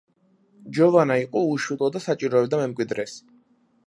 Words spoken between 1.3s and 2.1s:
უშვილო და